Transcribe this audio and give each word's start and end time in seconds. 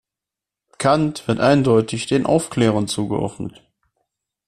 Kant 0.79 1.27
wird 1.27 1.39
eindeutig 1.39 2.07
den 2.07 2.25
Aufklärern 2.25 2.87
zugeordnet. 2.87 3.61